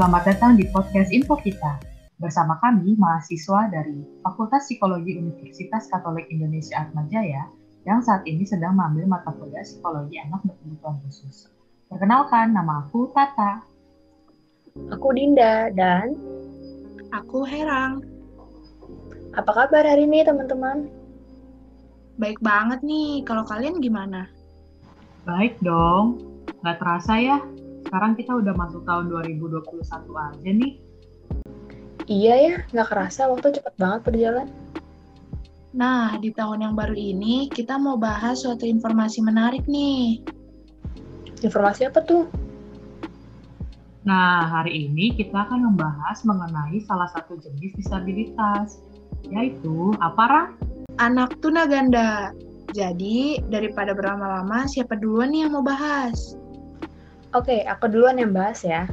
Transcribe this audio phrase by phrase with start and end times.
[0.00, 1.76] selamat datang di podcast Info Kita.
[2.16, 7.44] Bersama kami, mahasiswa dari Fakultas Psikologi Universitas Katolik Indonesia Atmajaya
[7.84, 11.52] yang saat ini sedang mengambil mata kuliah psikologi anak berkebutuhan khusus.
[11.92, 13.60] Perkenalkan, nama aku Tata.
[14.88, 16.16] Aku Dinda dan
[17.12, 18.00] aku Herang.
[19.36, 20.88] Apa kabar hari ini teman-teman?
[22.16, 24.32] Baik banget nih, kalau kalian gimana?
[25.28, 26.24] Baik dong,
[26.64, 29.64] nggak terasa ya sekarang kita udah masuk tahun 2021
[30.16, 30.72] aja nih.
[32.10, 34.48] Iya ya, nggak kerasa waktu cepet banget berjalan.
[35.70, 40.18] Nah, di tahun yang baru ini kita mau bahas suatu informasi menarik nih.
[41.46, 42.26] Informasi apa tuh?
[44.02, 48.82] Nah, hari ini kita akan membahas mengenai salah satu jenis disabilitas,
[49.30, 50.48] yaitu apa, Rang?
[50.98, 52.34] Anak tunaganda.
[52.74, 56.39] Jadi, daripada berlama-lama, siapa duluan nih yang mau bahas?
[57.30, 58.90] Oke, aku duluan yang bahas ya.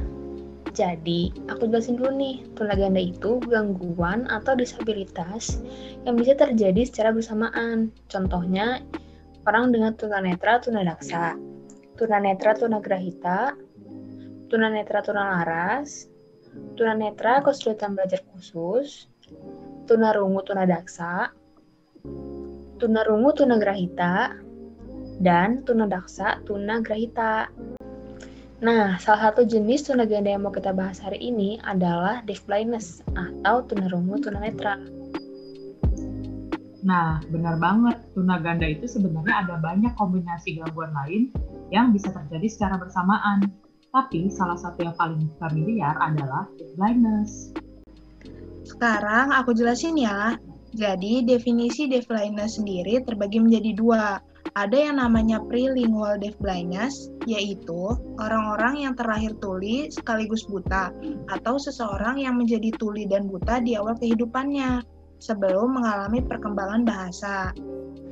[0.70, 5.58] Jadi, aku jelasin dulu nih, tunaganda itu gangguan atau disabilitas
[6.06, 7.90] yang bisa terjadi secara bersamaan.
[8.06, 8.78] Contohnya,
[9.42, 11.34] orang dengan tunanetra tunadaksa,
[11.98, 13.58] tunanetra tunagrahita,
[14.46, 16.06] tunanetra tunalaras,
[16.78, 19.10] tunanetra kesulitan belajar khusus,
[19.90, 21.34] tunarungu tunadaksa,
[22.78, 24.38] tunarungu tunagrahita,
[25.18, 27.50] dan tunadaksa tunagrahita.
[28.58, 33.62] Nah, salah satu jenis tunaganda yang mau kita bahas hari ini adalah deaf blindness atau
[33.62, 34.82] tunarungu tunanetra.
[36.82, 38.02] Nah, benar banget.
[38.18, 41.30] Tunaganda itu sebenarnya ada banyak kombinasi gangguan lain
[41.70, 43.46] yang bisa terjadi secara bersamaan.
[43.94, 47.54] Tapi salah satu yang paling familiar adalah deaf blindness.
[48.66, 50.34] Sekarang aku jelasin ya.
[50.74, 54.18] Jadi, definisi deaf blindness sendiri terbagi menjadi dua,
[54.54, 60.94] ada yang namanya prelingual deaf blindness, yaitu orang-orang yang terlahir tuli sekaligus buta,
[61.28, 64.80] atau seseorang yang menjadi tuli dan buta di awal kehidupannya,
[65.18, 67.50] sebelum mengalami perkembangan bahasa.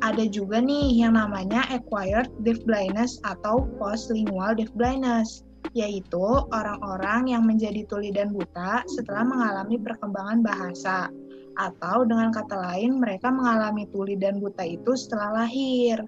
[0.04, 7.42] Ada juga nih yang namanya acquired deaf blindness atau postlingual deaf blindness, yaitu orang-orang yang
[7.48, 11.08] menjadi tuli dan buta setelah mengalami perkembangan bahasa.
[11.56, 16.04] Atau dengan kata lain, mereka mengalami tuli dan buta itu setelah lahir.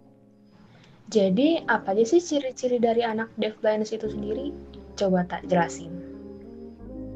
[1.08, 4.52] Jadi, apa aja sih ciri-ciri dari anak deaf blindness itu sendiri?
[4.92, 5.88] Coba tak jelasin.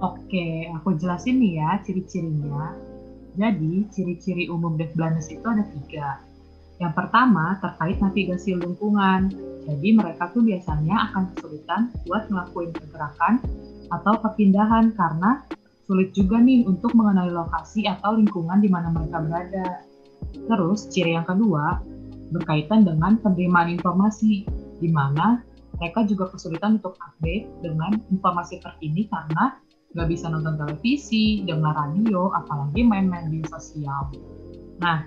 [0.00, 2.72] Oke, aku jelasin nih ya ciri-cirinya.
[3.36, 6.25] Jadi, ciri-ciri umum deaf blindness itu ada tiga.
[6.81, 9.28] Yang pertama, terkait navigasi lingkungan.
[9.69, 13.44] Jadi, mereka tuh biasanya akan kesulitan buat ngelakuin pergerakan
[13.92, 15.44] atau perpindahan karena
[15.84, 19.84] sulit juga nih untuk mengenali lokasi atau lingkungan di mana mereka berada.
[20.32, 21.91] Terus, ciri yang kedua,
[22.32, 24.48] berkaitan dengan penerimaan informasi,
[24.81, 25.44] di mana
[25.78, 29.56] mereka juga kesulitan untuk update dengan informasi terkini karena
[29.93, 34.09] nggak bisa nonton televisi, dengar radio, apalagi main-main di sosial.
[34.81, 35.04] Nah,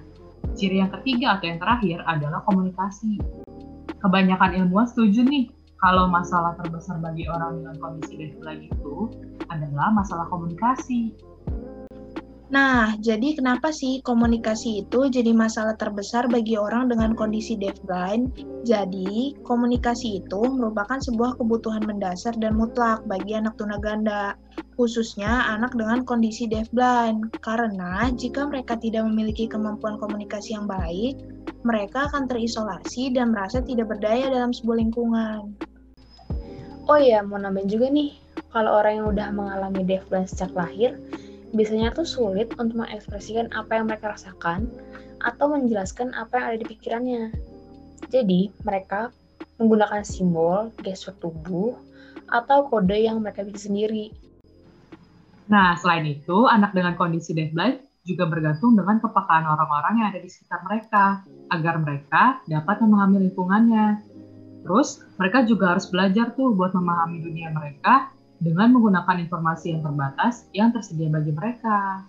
[0.53, 3.17] ciri yang ketiga atau yang terakhir adalah komunikasi.
[3.97, 5.49] Kebanyakan ilmuwan setuju nih
[5.81, 8.95] kalau masalah terbesar bagi orang dengan kondisi defibrillator itu
[9.49, 11.13] adalah masalah komunikasi.
[12.45, 18.37] Nah, jadi kenapa sih komunikasi itu jadi masalah terbesar bagi orang dengan kondisi deafblind?
[18.61, 24.37] Jadi, komunikasi itu merupakan sebuah kebutuhan mendasar dan mutlak bagi anak tunaganda,
[24.77, 27.33] khususnya anak dengan kondisi deafblind.
[27.41, 31.17] Karena jika mereka tidak memiliki kemampuan komunikasi yang baik,
[31.65, 35.49] mereka akan terisolasi dan merasa tidak berdaya dalam sebuah lingkungan.
[36.85, 38.13] Oh iya, mau nambahin juga nih,
[38.53, 40.93] kalau orang yang udah mengalami deafblind sejak lahir,
[41.55, 44.67] biasanya tuh sulit untuk mengekspresikan apa yang mereka rasakan
[45.23, 47.23] atau menjelaskan apa yang ada di pikirannya.
[48.11, 49.09] Jadi, mereka
[49.57, 51.73] menggunakan simbol, gestur tubuh,
[52.27, 54.05] atau kode yang mereka bikin sendiri.
[55.47, 60.29] Nah, selain itu, anak dengan kondisi deafblind juga bergantung dengan kepekaan orang-orang yang ada di
[60.29, 64.03] sekitar mereka, agar mereka dapat memahami lingkungannya.
[64.67, 68.13] Terus, mereka juga harus belajar tuh buat memahami dunia mereka
[68.45, 72.05] dengan menggunakan informasi yang terbatas yang tersedia bagi mereka.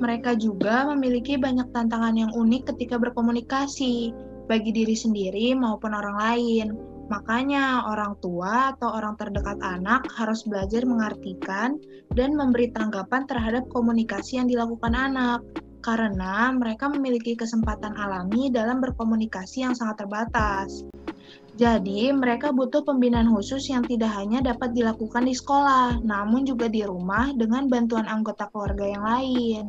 [0.00, 4.16] Mereka juga memiliki banyak tantangan yang unik ketika berkomunikasi,
[4.48, 6.66] bagi diri sendiri maupun orang lain.
[7.12, 11.76] Makanya, orang tua atau orang terdekat anak harus belajar mengartikan
[12.16, 15.40] dan memberi tanggapan terhadap komunikasi yang dilakukan anak,
[15.80, 20.84] karena mereka memiliki kesempatan alami dalam berkomunikasi yang sangat terbatas.
[21.58, 26.86] Jadi, mereka butuh pembinaan khusus yang tidak hanya dapat dilakukan di sekolah, namun juga di
[26.86, 29.66] rumah dengan bantuan anggota keluarga yang lain.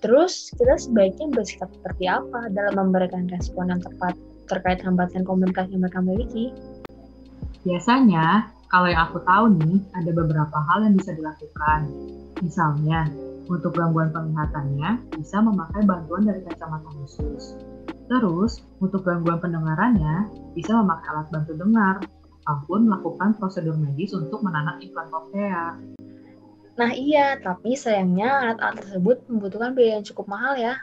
[0.00, 4.16] Terus, kita sebaiknya bersikap seperti apa dalam memberikan respon yang tepat
[4.48, 6.56] terkait hambatan komunikasi yang mereka miliki?
[7.68, 11.90] Biasanya, Kalau yang aku tahu nih, ada beberapa hal yang bisa dilakukan.
[12.38, 13.10] Misalnya,
[13.50, 17.58] untuk gangguan penglihatannya, bisa memakai bantuan dari kacamata khusus.
[18.10, 20.26] Terus, untuk gangguan pendengarannya,
[20.58, 22.02] bisa memakai alat bantu dengar,
[22.42, 25.78] ataupun melakukan prosedur medis untuk menanak implan koklea.
[26.74, 30.74] Nah iya, tapi sayangnya alat-alat tersebut membutuhkan biaya yang cukup mahal ya.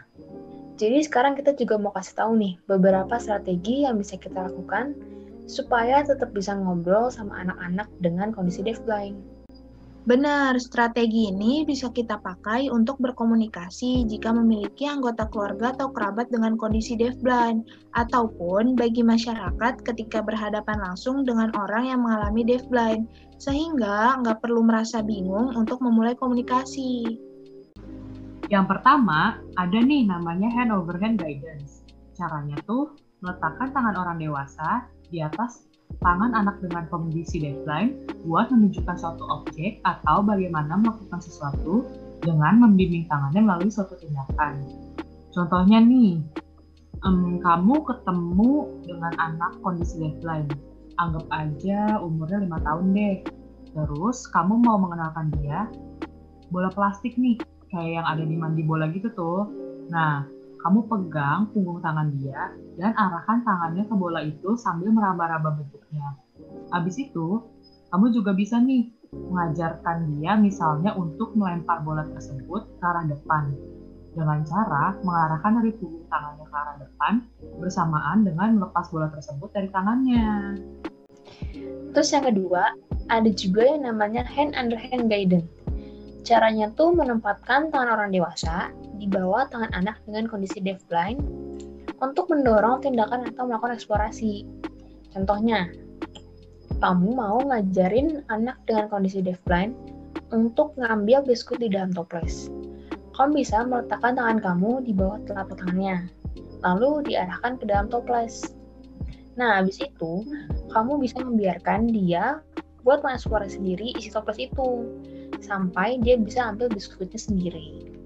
[0.78, 4.94] Jadi sekarang kita juga mau kasih tahu nih beberapa strategi yang bisa kita lakukan
[5.50, 9.18] supaya tetap bisa ngobrol sama anak-anak dengan kondisi deafblind.
[10.08, 16.56] Benar, strategi ini bisa kita pakai untuk berkomunikasi jika memiliki anggota keluarga atau kerabat dengan
[16.56, 23.04] kondisi deafblind, ataupun bagi masyarakat ketika berhadapan langsung dengan orang yang mengalami deafblind,
[23.36, 27.20] sehingga nggak perlu merasa bingung untuk memulai komunikasi.
[28.48, 31.84] Yang pertama, ada nih namanya hand over hand guidance.
[32.16, 35.68] Caranya tuh meletakkan tangan orang dewasa di atas
[36.02, 41.88] tangan anak dengan kondisi deafblind buat menunjukkan suatu objek atau bagaimana melakukan sesuatu
[42.22, 44.62] dengan membimbing tangannya melalui suatu tindakan.
[45.34, 46.22] Contohnya nih,
[47.06, 48.52] um, kamu ketemu
[48.86, 50.54] dengan anak kondisi deafblind.
[50.98, 53.16] Anggap aja umurnya lima tahun deh.
[53.78, 55.70] Terus kamu mau mengenalkan dia
[56.50, 57.38] bola plastik nih,
[57.70, 59.46] kayak yang ada di mandi bola gitu tuh.
[59.94, 60.26] Nah,
[60.68, 66.20] kamu pegang punggung tangan dia dan arahkan tangannya ke bola itu sambil meraba-raba bentuknya.
[66.76, 67.40] Habis itu,
[67.88, 73.56] kamu juga bisa nih mengajarkan dia misalnya untuk melempar bola tersebut ke arah depan
[74.12, 77.14] dengan cara mengarahkan dari punggung tangannya ke arah depan
[77.64, 80.60] bersamaan dengan melepas bola tersebut dari tangannya.
[81.96, 82.76] Terus yang kedua,
[83.08, 85.48] ada juga yang namanya hand under hand guidance.
[86.28, 91.24] Caranya tuh menempatkan tangan orang dewasa di bawah tangan anak dengan kondisi deafblind
[92.04, 94.44] untuk mendorong tindakan atau melakukan eksplorasi.
[95.16, 95.72] Contohnya,
[96.84, 99.72] kamu mau ngajarin anak dengan kondisi deafblind
[100.36, 102.52] untuk ngambil biskuit di dalam toples.
[103.16, 106.12] Kamu bisa meletakkan tangan kamu di bawah telapak tangannya,
[106.60, 108.52] lalu diarahkan ke dalam toples.
[109.40, 110.28] Nah, habis itu,
[110.76, 112.44] kamu bisa membiarkan dia
[112.84, 114.92] buat mengeksplorasi sendiri isi toples itu,
[115.44, 117.98] sampai dia bisa ambil biskuitnya sendiri.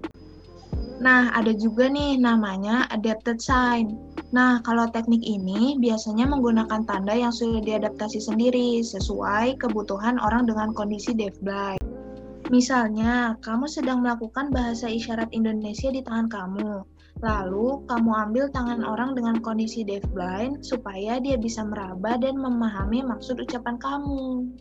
[1.02, 3.98] Nah, ada juga nih namanya adapted sign.
[4.30, 10.70] Nah, kalau teknik ini biasanya menggunakan tanda yang sudah diadaptasi sendiri sesuai kebutuhan orang dengan
[10.70, 11.82] kondisi deafblind.
[12.54, 16.86] Misalnya, kamu sedang melakukan bahasa isyarat Indonesia di tangan kamu.
[17.18, 23.42] Lalu, kamu ambil tangan orang dengan kondisi deafblind supaya dia bisa meraba dan memahami maksud
[23.42, 24.54] ucapan kamu.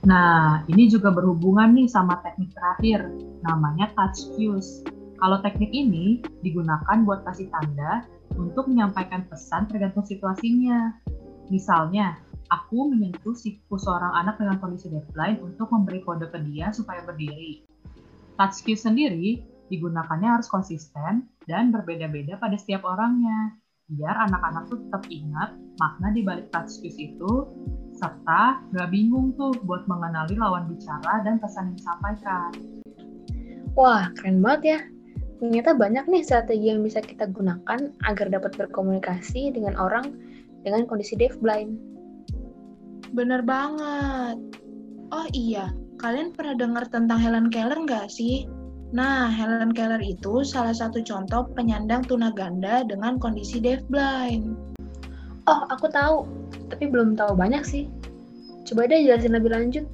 [0.00, 3.04] Nah, ini juga berhubungan nih sama teknik terakhir,
[3.44, 4.80] namanya touch cues.
[5.20, 8.08] Kalau teknik ini digunakan buat kasih tanda
[8.40, 10.96] untuk menyampaikan pesan tergantung situasinya.
[11.52, 12.16] Misalnya,
[12.48, 17.68] aku menyentuh siku seorang anak dengan kondisi deafblind untuk memberi kode ke dia supaya berdiri.
[18.40, 23.54] Touch cue sendiri digunakannya harus konsisten dan berbeda-beda pada setiap orangnya,
[23.96, 25.50] biar anak-anak tuh tetap ingat
[25.82, 27.48] makna di balik touch cues itu,
[27.96, 32.50] serta gak bingung tuh buat mengenali lawan bicara dan pesan yang disampaikan.
[33.74, 34.80] Wah, keren banget ya
[35.40, 40.12] ternyata banyak nih strategi yang bisa kita gunakan agar dapat berkomunikasi dengan orang
[40.62, 41.80] dengan kondisi deafblind.
[43.16, 44.36] Bener banget.
[45.10, 48.44] Oh iya, kalian pernah dengar tentang Helen Keller nggak sih?
[48.90, 54.58] Nah, Helen Keller itu salah satu contoh penyandang tunaganda dengan kondisi deafblind.
[55.46, 56.26] Oh, aku tahu,
[56.70, 57.86] tapi belum tahu banyak sih.
[58.66, 59.86] Coba deh jelasin lebih lanjut.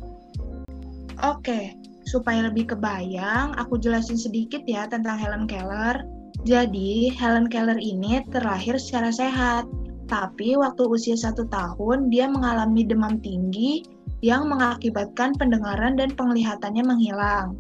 [1.21, 1.77] Oke,
[2.07, 6.07] Supaya lebih kebayang, aku jelasin sedikit ya tentang Helen Keller.
[6.47, 9.67] Jadi, Helen Keller ini terlahir secara sehat,
[10.07, 13.83] tapi waktu usia satu tahun dia mengalami demam tinggi
[14.23, 17.59] yang mengakibatkan pendengaran dan penglihatannya menghilang.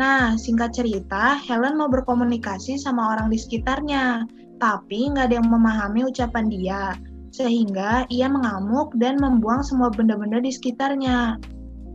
[0.00, 4.24] Nah, singkat cerita, Helen mau berkomunikasi sama orang di sekitarnya,
[4.56, 6.96] tapi nggak ada yang memahami ucapan dia,
[7.36, 11.36] sehingga ia mengamuk dan membuang semua benda-benda di sekitarnya.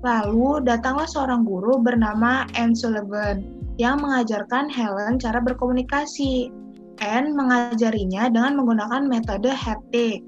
[0.06, 3.42] Lalu datanglah seorang guru bernama Anne Sullivan
[3.82, 6.54] yang mengajarkan Helen cara berkomunikasi.
[7.02, 10.22] Anne mengajarinya dengan menggunakan metode haptic.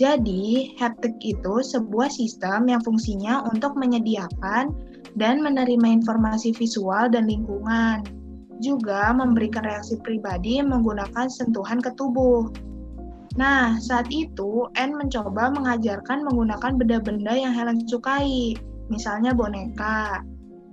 [0.00, 4.72] Jadi, haptic itu sebuah sistem yang fungsinya untuk menyediakan
[5.16, 8.04] dan menerima informasi visual dan lingkungan.
[8.62, 12.48] Juga memberikan reaksi pribadi menggunakan sentuhan ke tubuh.
[13.34, 18.52] Nah, saat itu Anne mencoba mengajarkan menggunakan benda-benda yang Helen sukai,
[18.92, 20.20] misalnya boneka.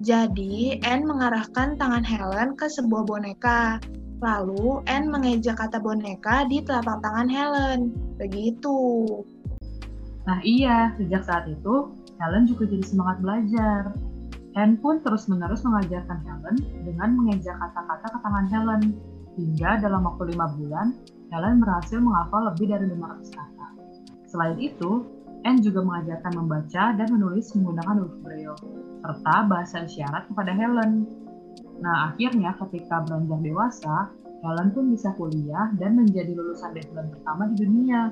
[0.03, 3.79] Jadi, Anne mengarahkan tangan Helen ke sebuah boneka.
[4.19, 7.95] Lalu, Anne mengeja kata boneka di telapak tangan Helen.
[8.19, 9.07] Begitu.
[10.27, 13.95] Nah iya, sejak saat itu, Helen juga jadi semangat belajar.
[14.59, 18.83] Anne pun terus-menerus mengajarkan Helen dengan mengejar kata-kata ke tangan Helen.
[19.39, 20.99] Hingga dalam waktu lima bulan,
[21.31, 23.67] Helen berhasil menghafal lebih dari 500 kata.
[24.27, 25.07] Selain itu,
[25.47, 28.59] Anne juga mengajarkan membaca dan menulis menggunakan huruf braille,
[28.99, 31.07] serta bahasa isyarat kepada Helen.
[31.79, 34.11] Nah, akhirnya ketika beranjak dewasa,
[34.43, 38.11] Helen pun bisa kuliah dan menjadi lulusan deafblind pertama di dunia.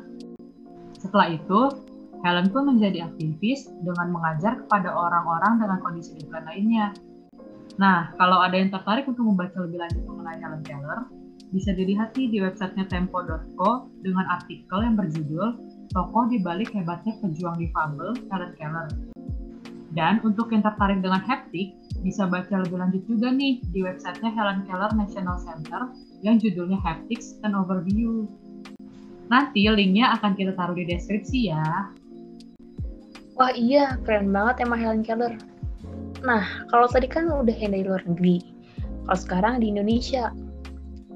[0.96, 1.60] Setelah itu,
[2.26, 6.88] Helen pun menjadi aktivis dengan mengajar kepada orang-orang dengan kondisi deafblind lainnya.
[7.78, 11.00] Nah, kalau ada yang tertarik untuk membaca lebih lanjut mengenai Helen Keller,
[11.54, 15.48] bisa dilihat di websitenya tempo.co dengan artikel yang berjudul
[15.88, 18.88] Tokoh di balik hebatnya pejuang difabel Helen Keller.
[19.96, 24.68] Dan untuk yang tertarik dengan haptik, bisa baca lebih lanjut juga nih di websitenya Helen
[24.68, 25.90] Keller National Center
[26.22, 28.28] yang judulnya Haptics and Overview.
[29.32, 31.92] Nanti linknya akan kita taruh di deskripsi ya.
[33.38, 35.38] Wah iya, keren banget emang Helen Keller.
[36.26, 38.42] Nah, kalau tadi kan udah yang dari luar negeri.
[39.06, 40.34] Kalau sekarang di Indonesia.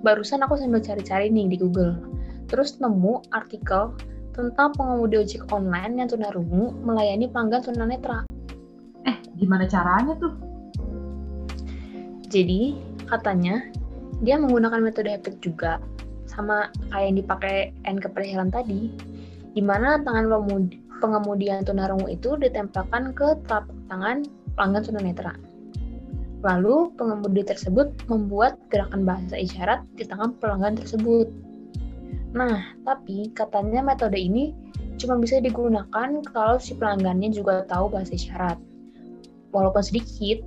[0.06, 1.98] Barusan aku sambil cari-cari nih di Google.
[2.46, 3.98] Terus nemu artikel
[4.38, 8.26] tentang pengemudi ojek online yang tunarungu melayani pelanggan tunanetra.
[9.10, 10.34] Eh, gimana caranya tuh?
[12.30, 12.78] Jadi,
[13.10, 13.66] katanya
[14.22, 15.82] dia menggunakan metode haptik juga,
[16.30, 18.94] sama kayak yang dipakai N kepercayaan tadi,
[19.52, 25.34] di mana tangan pengemudi, pengemudi yang tunarungu itu ditempelkan ke telapak tangan pelanggan tunanetra.
[26.42, 31.30] Lalu, pengemudi tersebut membuat gerakan bahasa isyarat di tangan pelanggan tersebut.
[32.34, 34.54] Nah, tapi katanya metode ini
[34.98, 38.58] cuma bisa digunakan kalau si pelanggannya juga tahu bahasa isyarat.
[39.54, 40.42] Walaupun sedikit.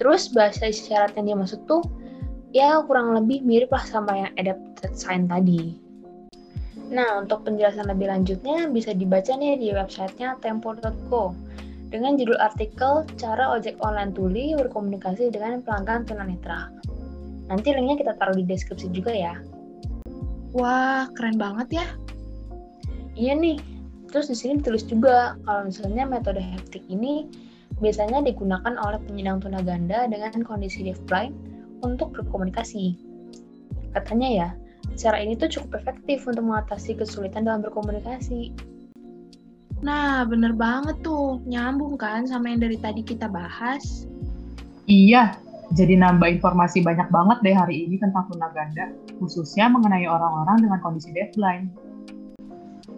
[0.00, 1.84] Terus bahasa isyarat yang dia maksud tuh
[2.56, 5.89] ya kurang lebih mirip lah sama yang adapted sign tadi.
[6.90, 11.30] Nah, untuk penjelasan lebih lanjutnya bisa dibaca nih di websitenya tempo.co
[11.90, 16.66] dengan judul artikel Cara Ojek Online Tuli Berkomunikasi dengan Pelanggan Tunanetra.
[17.46, 19.34] Nanti linknya kita taruh di deskripsi juga ya.
[20.50, 21.86] Wah, keren banget ya.
[23.14, 23.58] Iya nih.
[24.10, 27.30] Terus di sini ditulis juga kalau misalnya metode haptik ini
[27.78, 31.34] biasanya digunakan oleh penyandang tunaganda dengan kondisi deafblind
[31.86, 32.98] untuk berkomunikasi.
[33.94, 34.48] Katanya ya,
[35.00, 38.52] cara ini tuh cukup efektif untuk mengatasi kesulitan dalam berkomunikasi.
[39.80, 41.40] Nah, bener banget tuh.
[41.48, 44.04] Nyambung kan sama yang dari tadi kita bahas?
[44.84, 45.40] Iya,
[45.72, 51.16] jadi nambah informasi banyak banget deh hari ini tentang tunaganda, khususnya mengenai orang-orang dengan kondisi
[51.16, 51.72] deafblind.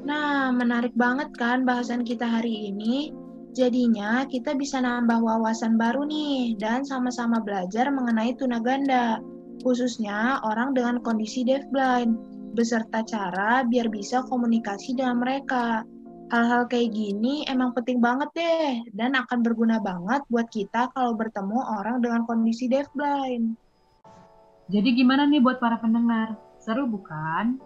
[0.02, 3.14] Nah, menarik banget kan bahasan kita hari ini?
[3.52, 9.20] Jadinya kita bisa nambah wawasan baru nih dan sama-sama belajar mengenai tunaganda,
[9.60, 12.16] khususnya orang dengan kondisi deafblind,
[12.56, 15.84] beserta cara biar bisa komunikasi dengan mereka.
[16.32, 21.60] Hal-hal kayak gini emang penting banget deh dan akan berguna banget buat kita kalau bertemu
[21.76, 23.52] orang dengan kondisi deafblind.
[24.72, 26.32] Jadi gimana nih buat para pendengar?
[26.56, 27.60] Seru bukan?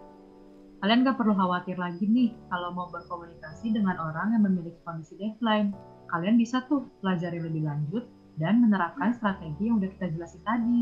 [0.83, 5.71] Kalian gak perlu khawatir lagi nih kalau mau berkomunikasi dengan orang yang memiliki kondisi deafblind.
[6.11, 8.03] Kalian bisa tuh pelajari lebih lanjut
[8.35, 10.81] dan menerapkan strategi yang udah kita jelasin tadi.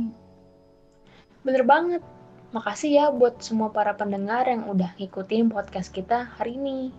[1.45, 2.01] Bener banget.
[2.51, 6.89] Makasih ya buat semua para pendengar yang udah ngikutin podcast kita hari ini.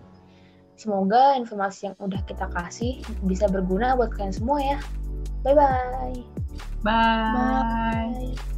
[0.77, 4.79] Semoga informasi yang udah kita kasih bisa berguna buat kalian semua ya.
[5.43, 6.21] Bye-bye.
[6.85, 7.33] Bye.
[7.33, 8.56] Bye.